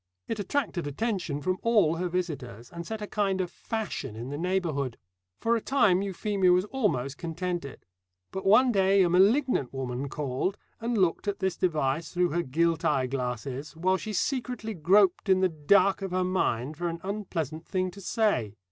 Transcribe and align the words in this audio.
It 0.27 0.39
attracted 0.39 0.87
attention 0.87 1.43
from 1.43 1.59
all 1.61 1.97
her 1.97 2.09
visitors, 2.09 2.71
and 2.71 2.87
set 2.87 3.03
a 3.03 3.05
kind 3.05 3.39
of 3.39 3.51
fashion 3.51 4.15
in 4.15 4.29
the 4.29 4.37
neighbourhood. 4.39 4.97
For 5.39 5.55
a 5.55 5.61
time 5.61 6.01
Euphemia 6.01 6.51
was 6.51 6.65
almost 6.65 7.19
contented. 7.19 7.85
But 8.31 8.43
one 8.43 8.71
day 8.71 9.03
a 9.03 9.09
malignant 9.11 9.71
woman 9.71 10.09
called, 10.09 10.57
and 10.79 10.97
looked 10.97 11.27
at 11.27 11.37
this 11.37 11.55
device 11.55 12.11
through 12.11 12.29
her 12.31 12.41
gilt 12.41 12.83
eye 12.83 13.05
glasses, 13.05 13.75
while 13.77 13.97
she 13.97 14.11
secretly 14.11 14.73
groped 14.73 15.29
in 15.29 15.41
the 15.41 15.49
dark 15.49 16.01
of 16.01 16.09
her 16.09 16.23
mind 16.23 16.77
for 16.77 16.87
an 16.89 16.99
unpleasant 17.03 17.67
thing 17.67 17.91
to 17.91 18.01
say. 18.01 18.55